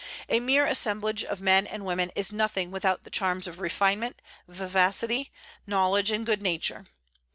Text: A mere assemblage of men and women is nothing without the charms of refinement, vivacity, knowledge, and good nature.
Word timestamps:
A 0.29 0.39
mere 0.39 0.65
assemblage 0.65 1.23
of 1.23 1.41
men 1.41 1.67
and 1.67 1.85
women 1.85 2.11
is 2.15 2.31
nothing 2.31 2.71
without 2.71 3.03
the 3.03 3.11
charms 3.11 3.45
of 3.45 3.59
refinement, 3.59 4.19
vivacity, 4.47 5.31
knowledge, 5.67 6.09
and 6.09 6.25
good 6.25 6.41
nature. 6.41 6.87